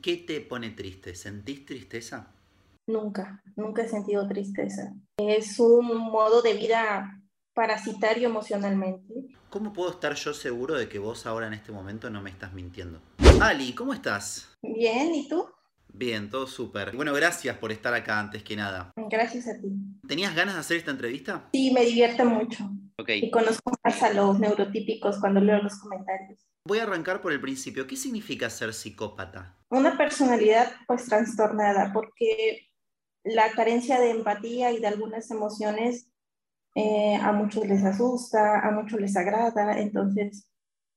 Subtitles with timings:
[0.00, 1.14] ¿Y qué te pone triste?
[1.14, 2.32] ¿Sentís tristeza?
[2.86, 4.94] Nunca, nunca he sentido tristeza.
[5.18, 7.20] Es un modo de vida
[7.52, 9.12] parasitario emocionalmente.
[9.50, 12.54] ¿Cómo puedo estar yo seguro de que vos ahora en este momento no me estás
[12.54, 13.02] mintiendo?
[13.42, 14.56] Ali, ¿cómo estás?
[14.62, 15.44] Bien, ¿y tú?
[15.92, 16.96] Bien, todo súper.
[16.96, 18.92] Bueno, gracias por estar acá antes que nada.
[18.96, 19.68] Gracias a ti.
[20.08, 21.50] ¿Tenías ganas de hacer esta entrevista?
[21.52, 22.70] Sí, me divierte mucho.
[22.98, 23.10] Ok.
[23.16, 26.49] Y conozco más a los neurotípicos cuando leo los comentarios.
[26.70, 27.88] Voy a arrancar por el principio.
[27.88, 29.58] ¿Qué significa ser psicópata?
[29.70, 32.68] Una personalidad pues trastornada porque
[33.24, 36.12] la carencia de empatía y de algunas emociones
[36.76, 40.48] eh, a muchos les asusta, a muchos les agrada, entonces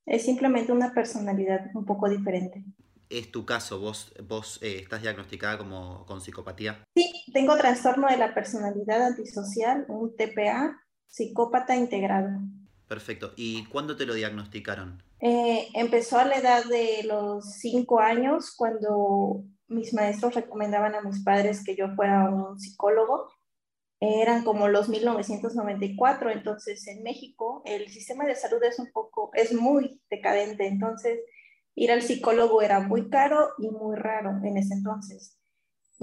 [0.05, 2.63] es simplemente una personalidad un poco diferente.
[3.09, 3.79] ¿Es tu caso?
[3.79, 6.83] ¿Vos, vos eh, estás diagnosticada como con psicopatía?
[6.95, 12.41] Sí, tengo trastorno de la personalidad antisocial, un TPA, psicópata integrado.
[12.87, 13.33] Perfecto.
[13.35, 15.01] ¿Y cuándo te lo diagnosticaron?
[15.19, 21.23] Eh, empezó a la edad de los cinco años cuando mis maestros recomendaban a mis
[21.23, 23.29] padres que yo fuera un psicólogo.
[23.99, 29.53] Eran como los 1994, entonces en México el sistema de salud es un poco, es
[29.53, 31.21] muy decadente, entonces
[31.73, 35.39] ir al psicólogo era muy caro y muy raro en ese entonces.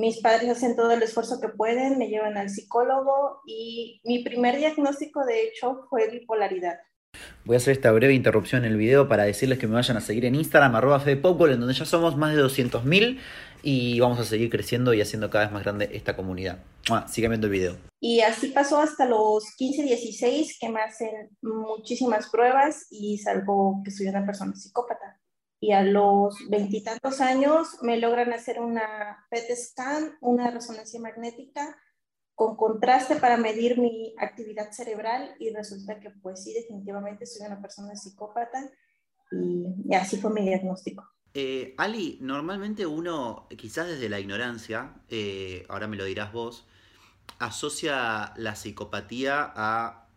[0.01, 4.57] Mis padres hacen todo el esfuerzo que pueden, me llevan al psicólogo y mi primer
[4.57, 6.79] diagnóstico de hecho fue bipolaridad.
[7.45, 10.01] Voy a hacer esta breve interrupción en el video para decirles que me vayan a
[10.01, 13.19] seguir en Instagram, arroba FedePopol, en donde ya somos más de 200.000
[13.63, 16.61] y vamos a seguir creciendo y haciendo cada vez más grande esta comunidad.
[16.91, 17.77] Ah, sigan viendo el video.
[18.01, 23.91] Y así pasó hasta los 15, 16, que me hacen muchísimas pruebas y salgo que
[23.91, 25.20] soy una persona psicópata.
[25.61, 31.77] Y a los veintitantos años me logran hacer una PET scan, una resonancia magnética,
[32.35, 37.61] con contraste para medir mi actividad cerebral y resulta que pues sí, definitivamente soy una
[37.61, 38.71] persona psicópata
[39.31, 41.07] y, así fue mi diagnóstico.
[41.35, 46.67] Eh, Ali, normalmente uno, quizás desde la ignorancia, eh, ahora me lo dirás vos,
[47.39, 50.10] asocia la psicopatía a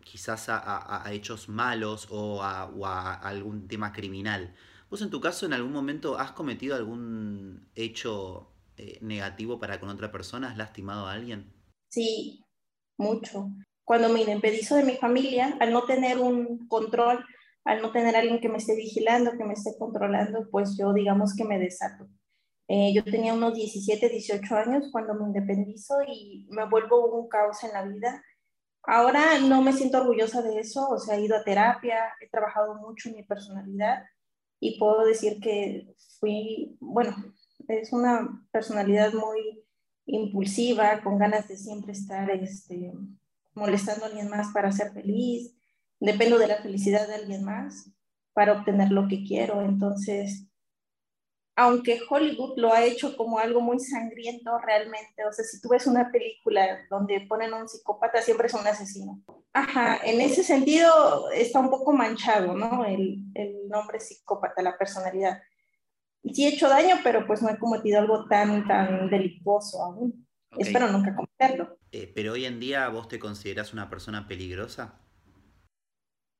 [0.00, 4.54] quizás a, a- a hechos malos o a, algún tema criminal.
[4.90, 9.88] ¿Vos en tu caso en algún momento has cometido algún hecho eh, negativo para con
[9.88, 10.50] otra persona?
[10.50, 11.52] ¿Has lastimado a alguien?
[11.88, 12.44] Sí,
[12.98, 13.50] mucho.
[13.84, 17.24] Cuando me indemnizo de mi familia, al no tener un control,
[17.64, 21.34] al no tener alguien que me esté vigilando, que me esté controlando, pues yo digamos
[21.36, 22.08] que me desato.
[22.68, 27.64] Eh, yo tenía unos 17, 18 años cuando me independizo y me vuelvo un caos
[27.64, 28.22] en la vida.
[28.82, 32.74] Ahora no me siento orgullosa de eso, o sea, he ido a terapia, he trabajado
[32.76, 34.04] mucho en mi personalidad
[34.58, 37.14] y puedo decir que fui, bueno,
[37.68, 39.64] es una personalidad muy
[40.06, 42.92] impulsiva, con ganas de siempre estar este,
[43.54, 45.54] molestando a alguien más para ser feliz,
[46.00, 47.90] dependo de la felicidad de alguien más
[48.32, 49.62] para obtener lo que quiero.
[49.62, 50.49] Entonces,
[51.60, 55.86] aunque Hollywood lo ha hecho como algo muy sangriento realmente, o sea, si tú ves
[55.86, 59.22] una película donde ponen a un psicópata, siempre es un asesino.
[59.52, 62.86] Ajá, en ese sentido está un poco manchado, ¿no?
[62.86, 65.42] El, el nombre psicópata, la personalidad.
[66.32, 70.26] Sí he hecho daño, pero pues no he cometido algo tan, tan delictuoso aún.
[70.56, 71.78] Espero nunca cometerlo.
[71.92, 74.98] Eh, pero hoy en día vos te considerás una persona peligrosa.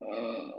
[0.00, 0.52] Mm,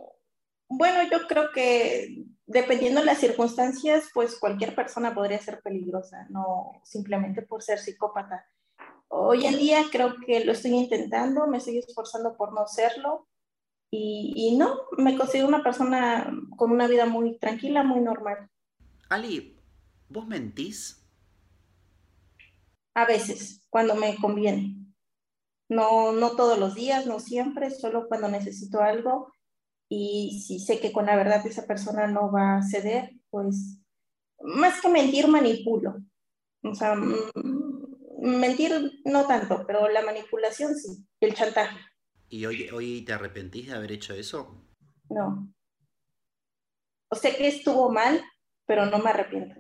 [0.70, 6.82] Bueno, yo creo que dependiendo de las circunstancias, pues cualquier persona podría ser peligrosa, no
[6.84, 8.46] simplemente por ser psicópata.
[9.08, 13.28] Hoy en día creo que lo estoy intentando, me estoy esforzando por no serlo
[13.90, 18.50] y, y no, me considero una persona con una vida muy tranquila, muy normal.
[19.10, 19.58] Ali,
[20.10, 21.06] ¿vos mentís?
[22.94, 24.76] A veces, cuando me conviene.
[25.70, 29.32] No, no todos los días, no siempre, solo cuando necesito algo
[29.94, 33.78] y si sé que con la verdad esa persona no va a ceder, pues
[34.40, 35.98] más que mentir, manipulo.
[36.64, 37.32] O sea, mm,
[38.22, 38.72] mentir
[39.04, 41.78] no tanto, pero la manipulación sí, el chantaje,
[42.30, 44.66] ¿Y hoy, hoy te arrepentís de haber hecho eso?
[45.10, 45.54] no.
[47.10, 48.24] O sé que estuvo mal,
[48.66, 49.60] pero no me arrepiento.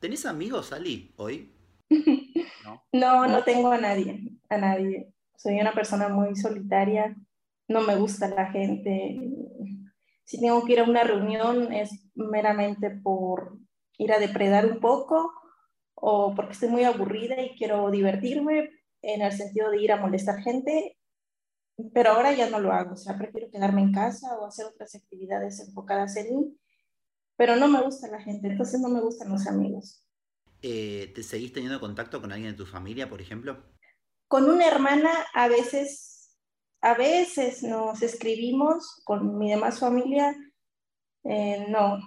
[0.00, 1.54] ¿Tenés amigos, Ali, hoy?
[2.64, 2.82] ¿No?
[2.92, 5.14] No, no tengo a nadie, a nadie.
[5.36, 7.16] Soy una persona muy solitaria,
[7.70, 9.18] no me gusta la gente.
[10.24, 13.58] Si tengo que ir a una reunión es meramente por
[13.96, 15.32] ir a depredar un poco
[15.94, 18.70] o porque estoy muy aburrida y quiero divertirme
[19.02, 20.98] en el sentido de ir a molestar gente,
[21.94, 24.94] pero ahora ya no lo hago, o sea, prefiero quedarme en casa o hacer otras
[24.94, 26.58] actividades enfocadas en mí,
[27.36, 30.04] pero no me gusta la gente, entonces no me gustan los amigos.
[30.62, 33.64] Eh, ¿te seguís teniendo contacto con alguien de tu familia, por ejemplo?
[34.28, 36.09] Con una hermana a veces,
[36.82, 40.34] a veces nos escribimos, con mi demás familia,
[41.24, 41.98] eh, no,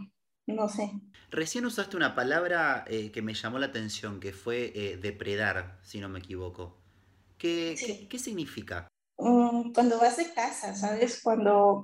[0.47, 0.91] no sé.
[1.29, 5.99] Recién usaste una palabra eh, que me llamó la atención, que fue eh, depredar, si
[5.99, 6.77] no me equivoco.
[7.37, 8.87] ¿Qué, qué, significa?
[9.17, 11.21] Mm, cuando vas de casa, ¿sabes?
[11.21, 11.83] Cuando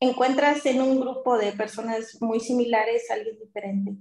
[0.00, 3.96] encuentras en un grupo de personas muy similares a alguien diferente,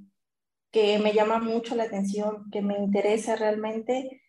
[0.71, 4.21] que me llama mucho la atención, que me interesa realmente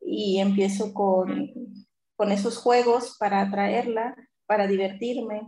[0.00, 1.81] y empiezo con,
[2.22, 4.14] con esos juegos para atraerla,
[4.46, 5.42] para divertirme,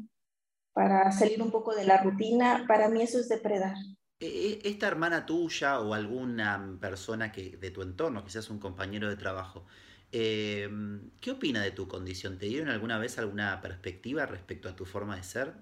[0.73, 3.76] para salir un poco de la rutina, para mí eso es depredar.
[4.19, 9.09] E, e, esta hermana tuya o alguna persona que, de tu entorno, quizás un compañero
[9.09, 9.67] de trabajo,
[10.11, 12.38] em, ¿qué opina de tu condición?
[12.38, 15.55] ¿Te dieron alguna vez alguna perspectiva respecto a tu forma de ser?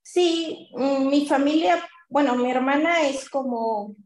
[0.00, 3.96] Sí, mm, mi familia, bueno, mi hermana es como,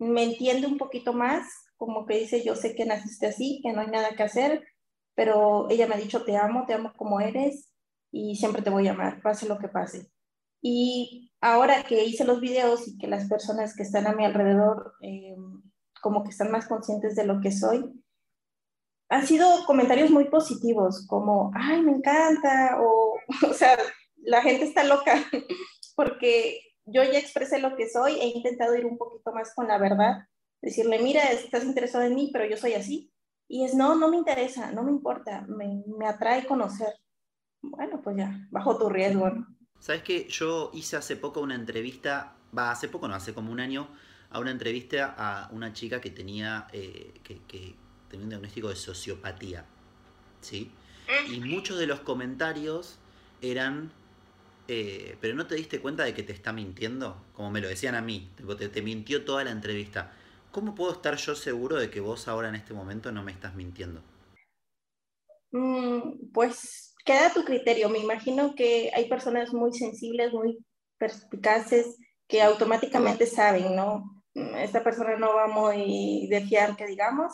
[0.00, 3.82] me entiende un poquito más, como que dice, yo sé que naciste así, que no
[3.82, 4.64] hay nada que hacer,
[5.14, 7.72] pero ella me ha dicho, te amo, te amo como eres,
[8.10, 10.10] y siempre te voy a amar, pase lo que pase.
[10.60, 14.94] Y ahora que hice los videos y que las personas que están a mi alrededor
[15.02, 15.34] eh,
[16.02, 18.02] como que están más conscientes de lo que soy,
[19.08, 23.18] han sido comentarios muy positivos, como, ay, me encanta, o,
[23.48, 23.78] o sea,
[24.16, 25.14] la gente está loca,
[25.96, 29.78] porque yo ya expresé lo que soy, he intentado ir un poquito más con la
[29.78, 30.26] verdad,
[30.60, 33.11] decirle, mira, estás interesado en mí, pero yo soy así.
[33.52, 36.94] Y es, no, no me interesa, no me importa, me, me atrae conocer
[37.62, 39.30] bueno, pues ya, bajo tu riesgo.
[39.78, 43.60] Sabes que yo hice hace poco una entrevista, va, hace poco no, hace como un
[43.60, 43.88] año,
[44.30, 47.74] a una entrevista a una chica que tenía, eh, que,
[48.08, 49.64] tenía un diagnóstico de sociopatía,
[50.40, 50.70] ¿sí?
[51.28, 52.98] Y muchos de los comentarios
[53.40, 53.92] eran,
[54.68, 57.94] eh, pero no te diste cuenta de que te está mintiendo, como me lo decían
[57.94, 60.12] a mí, te, te mintió toda la entrevista.
[60.52, 63.54] ¿Cómo puedo estar yo seguro de que vos ahora en este momento no me estás
[63.54, 64.02] mintiendo?
[65.50, 67.88] Mm, pues queda a tu criterio.
[67.88, 70.58] Me imagino que hay personas muy sensibles, muy
[70.98, 71.96] perspicaces,
[72.28, 74.24] que automáticamente saben, ¿no?
[74.34, 77.32] Esta persona no va muy de fiar, que digamos.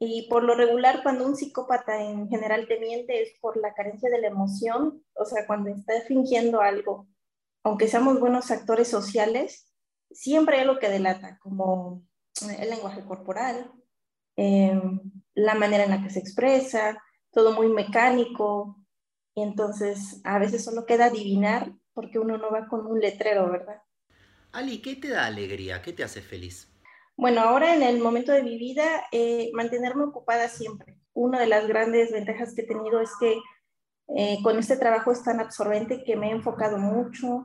[0.00, 4.10] Y por lo regular, cuando un psicópata en general te miente es por la carencia
[4.10, 7.06] de la emoción, o sea, cuando está fingiendo algo.
[7.62, 9.72] Aunque seamos buenos actores sociales,
[10.10, 12.02] siempre hay algo que delata, como
[12.58, 13.72] el lenguaje corporal,
[14.36, 15.00] em,
[15.34, 18.82] la manera en la que se expresa, todo muy mecánico,
[19.34, 23.82] y entonces a veces solo queda adivinar porque uno no va con un letrero, ¿verdad?
[24.52, 25.80] Ali, ¿qué te da alegría?
[25.82, 26.68] ¿Qué te hace feliz?
[27.16, 30.98] Bueno, ahora en el momento de mi vida, eh, mantenerme ocupada siempre.
[31.14, 33.38] Una de las grandes ventajas que he tenido es que
[34.16, 37.44] eh, con este trabajo es tan absorbente que me he enfocado mucho.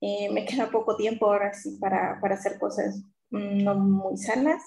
[0.00, 3.02] Eh, me queda poco tiempo ahora sí para, para hacer cosas
[3.34, 4.62] no muy sanas.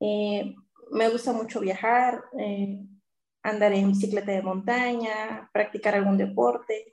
[0.00, 2.24] me gusta mucho viajar,
[3.42, 6.92] andar en bicicleta de montaña, practicar algún deporte.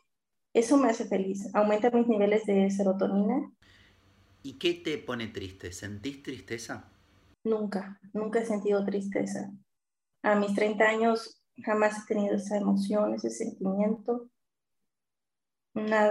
[0.53, 3.51] Eso me hace feliz, aumenta mis niveles de serotonina.
[4.43, 5.71] ¿Y qué te pone triste?
[5.71, 6.91] ¿Sentís tristeza?
[7.43, 9.51] Nunca, nunca he sentido tristeza.
[10.23, 14.29] A mis 30 años jamás he tenido esa emoción, ese sentimiento.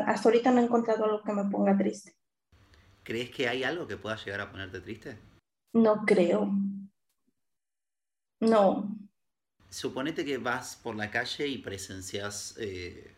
[0.07, 2.17] hasta ahorita no he encontrado algo que me ponga triste.
[3.11, 5.19] ¿Crees que hay algo que pueda llegar a ponerte triste?
[5.73, 6.49] No creo.
[8.39, 8.89] No,
[9.69, 13.13] Suponete que vas por la calle y presencias eh,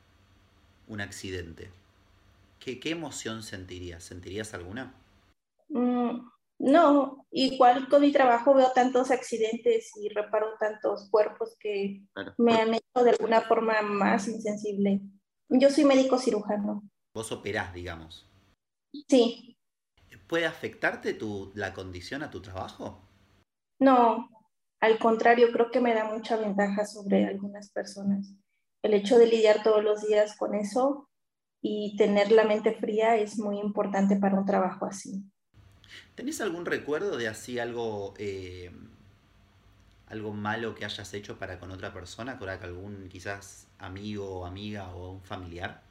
[0.89, 1.71] un accidente.
[2.59, 4.03] ¿Qué, emoción sentirías?
[4.03, 4.95] ¿Sentirías alguna?
[5.69, 6.27] Mm,
[6.61, 12.07] no, igual con mi trabajo veo tantos accidentes y reparo tantos cuerpos que
[12.39, 15.03] me han hecho de alguna forma más insensible.
[15.51, 16.83] Yo soy médico cirujano.
[17.13, 18.27] Vos operás, digamos.
[19.07, 19.59] Sí.
[20.33, 23.07] ¿Puede afectarte tu, la condición a tu trabajo?
[23.79, 24.31] No,
[24.81, 28.33] al contrario, creo que me da mucha ventaja sobre algunas personas.
[28.81, 31.07] El hecho de lidiar todos los días con eso
[31.61, 35.23] y tener la mente fría es muy importante para un trabajo así.
[36.15, 38.71] ¿Tenés algún recuerdo de así algo, eh,
[40.07, 45.13] algo malo que hayas hecho para con otra persona, con algún quizás amigo amiga o
[45.13, 45.83] un familiar?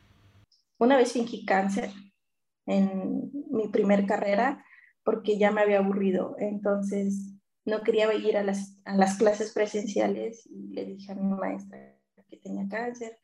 [0.80, 1.92] Una vez fingí cáncer
[2.72, 4.66] en mi primer carrera
[5.04, 6.36] porque ya me había aburrido.
[6.40, 7.34] Entonces
[7.66, 11.98] no quería ir a las, a las clases presenciales y le dije a mi maestra
[12.30, 13.20] que tenía cáncer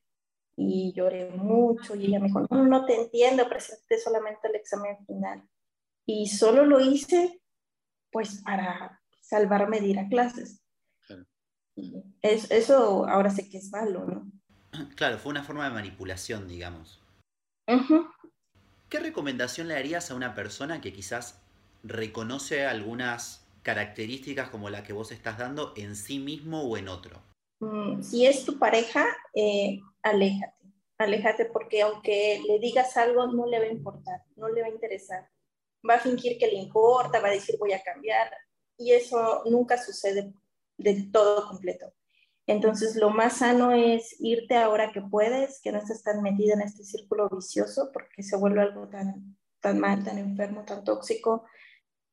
[0.58, 4.98] y lloré mucho y ella me dijo, no, no te entiendo, presenté solamente el examen
[5.06, 5.48] final.
[6.06, 7.42] Y solo lo hice
[8.12, 10.64] pues para salvarme de ir a clases.
[12.22, 14.32] Es, eso ahora sé que es malo, ¿no?
[14.96, 17.04] Claro, fue una forma de manipulación, digamos.
[18.90, 21.42] ¿Qué recomendación le darías a una persona que quizás
[21.84, 27.22] reconoce algunas características como la que vos estás dando en sí mismo o en otro?
[27.60, 30.64] Mm, si es tu pareja, eh, aléjate,
[30.98, 34.72] aléjate porque aunque le digas algo no le va a importar, no le va a
[34.72, 35.30] interesar.
[35.88, 38.30] va a fingir que le importa, va a decir voy a cambiar,
[38.78, 40.34] y eso nunca sucede
[40.78, 41.94] de todo completo.
[42.48, 46.62] Entonces, lo más sano es irte ahora que puedes, que no estés tan metida en
[46.62, 51.44] este círculo vicioso, porque se vuelve algo tan, tan mal, tan enfermo, tan tóxico.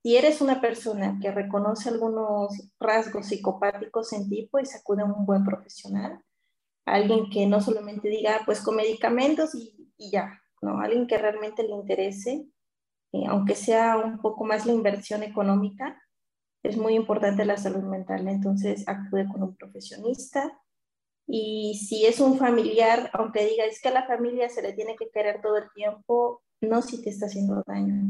[0.02, 2.50] Si eres una persona que reconoce algunos
[2.80, 6.20] rasgos psicopáticos en ti, pues acude a un buen profesional,
[6.84, 10.80] alguien que no solamente diga, pues con medicamentos y, y ya, ¿no?
[10.80, 12.44] Alguien que realmente le interese,
[13.12, 16.02] eh, aunque sea un poco más la inversión económica,
[16.64, 20.58] es muy importante la salud mental, entonces acude con un profesionista.
[21.26, 24.96] Y si es un familiar, aunque diga, es que a la familia se le tiene
[24.96, 28.02] que querer todo el tiempo, no si te está haciendo daño.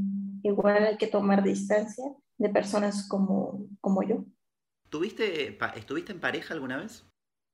[0.44, 2.04] Igual hay que tomar distancia
[2.38, 4.24] de personas como, como yo.
[4.88, 7.04] ¿Tuviste, ¿Estuviste en pareja alguna vez?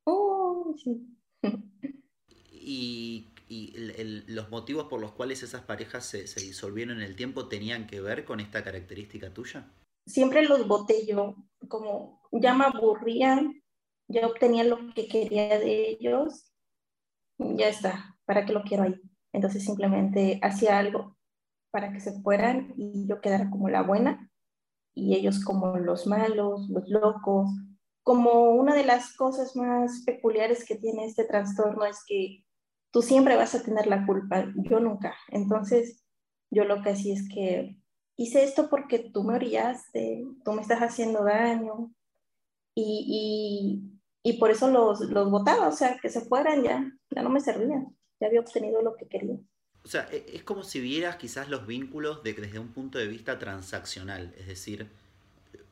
[0.05, 1.17] Oh, sí.
[2.53, 3.73] ¿Y, y
[4.27, 8.03] los motivos por los cuales esas parejas se, se disolvieron en el tiempo tenían que
[8.03, 9.67] ver con esta característica tuya?
[10.07, 11.37] Siempre los boté yo,
[11.69, 13.63] como ya me aburrían,
[14.09, 16.53] ya obtenía lo que quería de ellos,
[17.39, 19.01] ya está, ¿para qué lo quiero ahí?
[19.33, 21.17] Entonces simplemente hacía algo
[21.71, 24.31] para que se fueran y yo quedara como la buena
[24.95, 27.51] y ellos como los malos, los locos.
[28.03, 32.45] Como una de las cosas más peculiares que tiene este trastorno es que
[32.91, 35.15] tú siempre vas a tener la culpa, yo nunca.
[35.29, 36.05] Entonces
[36.51, 37.80] yo lo que hacía es que
[38.21, 41.91] hice esto porque tú me orillaste, tú me estás haciendo daño.
[42.75, 43.81] Y,
[44.23, 47.31] y, y por eso los, los votaba, o sea, que se fueran ya, ya no
[47.31, 49.39] me servían, ya había obtenido lo que quería.
[49.83, 53.09] O sea, e, es como si vieras quizás los vínculos de, desde un punto de
[53.09, 54.91] vista transaccional, es decir,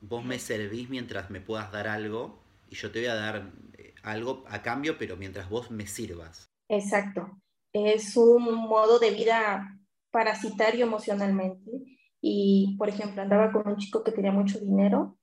[0.01, 2.39] vos me servís mientras me puedas dar algo
[2.71, 6.49] y yo te voy a dar eh, algo a cambio, pero mientras vos me sirvas.
[6.71, 7.43] Exacto.
[7.75, 9.79] Es un modo de vida
[10.11, 15.19] parasitario emocionalmente y, por ejemplo, andaba con un chico que tenía mucho dinero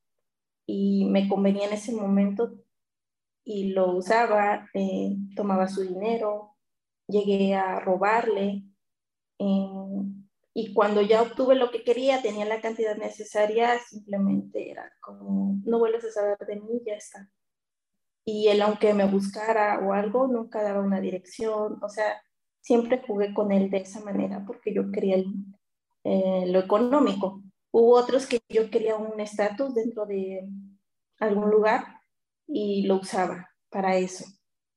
[0.65, 2.53] y me convenía en ese momento
[3.43, 6.55] y lo usaba, eh, tomaba su dinero,
[7.07, 8.63] llegué a robarle.
[9.39, 9.67] Eh,
[10.53, 15.79] y cuando ya obtuve lo que quería, tenía la cantidad necesaria, simplemente era como, no
[15.79, 17.29] vuelves a saber de mí, ya está.
[18.23, 22.21] Y él, aunque me buscara o algo, nunca daba una dirección, o sea,
[22.61, 25.27] siempre jugué con él de esa manera porque yo quería el,
[26.05, 27.41] eh, lo económico.
[27.71, 30.47] Hubo otros que yo quería un estatus dentro de
[31.19, 31.83] algún lugar
[32.47, 34.23] y lo usaba para eso.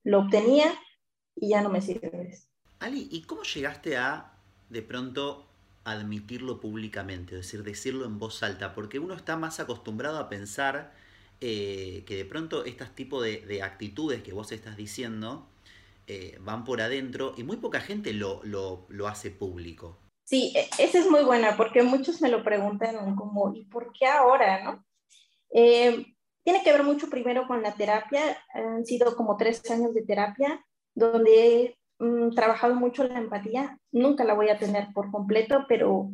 [0.04, 0.72] Lo obtenía
[1.36, 2.34] y ya no me sirve.
[2.80, 4.38] Ali, ¿y cómo llegaste a
[4.70, 5.46] de pronto
[5.84, 8.74] admitirlo públicamente, es decir, decirlo en voz alta?
[8.74, 10.94] Porque uno está más acostumbrado a pensar
[11.42, 15.46] eh, que de pronto estos tipos de, actitudes que vos estás diciendo
[16.06, 19.98] eh, van por adentro y muy poca gente lo, lo, lo hace público.
[20.28, 24.04] Sí, e, esa es muy buena porque muchos me lo preguntan como, ¿y por qué
[24.04, 24.62] ahora?
[24.62, 24.84] ¿no?
[25.50, 26.04] Eh,
[26.44, 28.36] tiene que ver mucho primero con la terapia.
[28.52, 30.62] Han sido como tres años de terapia
[30.94, 31.30] donde
[31.62, 33.78] he mm, trabajado mucho la empatía.
[33.90, 36.10] Nunca la voy a tener por completo, pero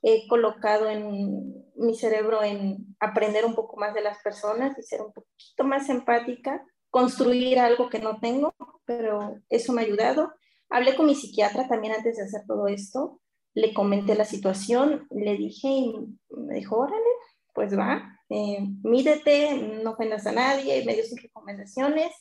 [0.00, 5.02] he colocado en mi cerebro en aprender un poco más de las personas y ser
[5.02, 8.54] un poquito más empática, construir algo que no tengo,
[8.86, 10.32] pero eso me ha ayudado.
[10.70, 13.20] Hablé con mi psiquiatra también antes de hacer todo esto
[13.58, 15.94] le comenté la situación, le dije y
[16.30, 17.10] me dijo, órale,
[17.52, 22.12] pues va, eh, mídete, no ofendas a nadie, me dio sus recomendaciones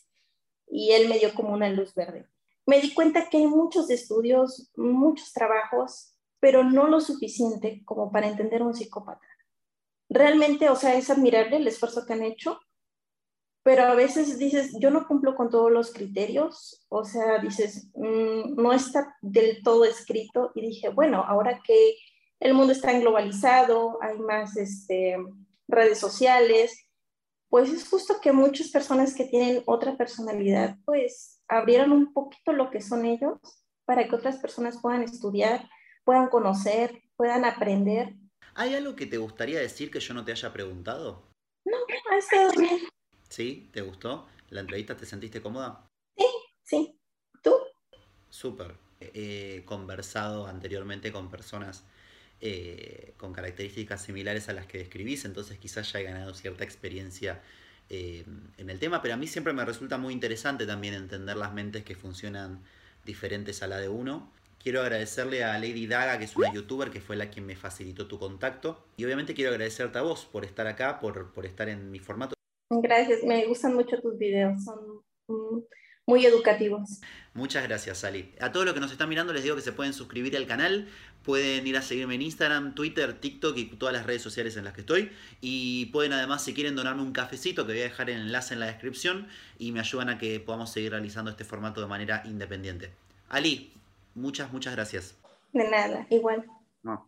[0.68, 2.26] y él me dio como una luz verde.
[2.66, 8.28] Me di cuenta que hay muchos estudios, muchos trabajos, pero no lo suficiente como para
[8.28, 9.28] entender a un psicópata.
[10.10, 12.60] Realmente, o sea, es admirable el esfuerzo que han hecho,
[13.68, 18.56] pero a veces dices, yo no cumplo con todos los criterios, o sea, dices, mm,
[18.56, 21.98] no está del todo escrito y dije, bueno, ahora que
[22.40, 25.18] el mundo está globalizado, hay más este,
[25.68, 26.80] redes sociales,
[27.50, 32.72] pues es justo que muchas personas que tienen otra personalidad, pues abrieran un poquito lo
[32.72, 33.38] que son ellos
[33.84, 35.68] para que otras personas puedan estudiar,
[36.06, 38.16] puedan conocer, puedan aprender.
[38.56, 41.28] ¿Hay algo que te gustaría decir que yo no te haya preguntado?
[41.66, 41.76] No,
[42.12, 42.80] ha estado bien.
[43.30, 43.70] ¿Sí?
[43.72, 44.28] ¿Te gustó?
[44.50, 45.86] ¿La entrevista te sentiste cómoda?
[46.16, 46.26] Sí,
[46.64, 47.00] sí.
[47.42, 47.54] ¿Tú?
[48.30, 48.76] Súper.
[49.00, 51.84] He conversado anteriormente con personas
[52.40, 57.42] eh, con características similares a las que describís, entonces quizás ya he ganado cierta experiencia
[57.90, 58.26] eh,
[58.58, 61.84] en el tema, pero a mí siempre me resulta muy interesante también entender las mentes
[61.84, 62.64] que funcionan
[63.06, 64.32] diferentes a la de uno.
[64.62, 68.08] Quiero agradecerle a Lady Daga, que es una youtuber que fue la quien me facilitó
[68.08, 68.86] tu contacto.
[68.98, 72.37] Y obviamente quiero agradecerte a vos por estar acá, por, por estar en mi formato
[72.70, 75.04] Gracias, me gustan mucho tus videos, son
[76.06, 77.02] muy educativos.
[77.34, 78.34] Muchas gracias, Ali.
[78.40, 80.88] A todos los que nos están mirando les digo que se pueden suscribir al canal,
[81.24, 84.74] pueden ir a seguirme en Instagram, Twitter, TikTok y todas las redes sociales en las
[84.74, 85.12] que estoy.
[85.42, 88.62] Y pueden además, si quieren, donarme un cafecito, que voy a dejar el enlace en
[88.62, 89.28] la descripción,
[89.60, 92.92] y me ayudan a que podamos seguir realizando este formato de manera independiente.
[93.28, 93.74] Ali,
[94.16, 95.16] muchas, muchas gracias.
[95.52, 96.46] De nada, igual.
[96.84, 97.06] No.